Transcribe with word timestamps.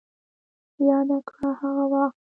ياده 0.89 1.17
کړه 1.27 1.49
هغه 1.59 1.85
وخت 1.93 2.19